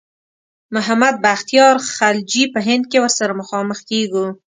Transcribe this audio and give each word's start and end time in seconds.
محمد 0.75 1.15
بختیار 1.25 1.75
خلجي 1.95 2.43
په 2.53 2.59
هند 2.67 2.83
کې 2.91 2.97
ورسره 3.01 3.31
مخامخ 3.41 3.79
کیږو. 3.89 4.25